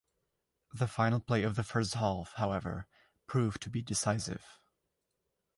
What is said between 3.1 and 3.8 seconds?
proved to